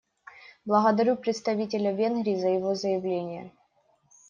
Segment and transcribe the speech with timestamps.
[0.65, 3.51] Благодарю представителя Венгрии за его заявление.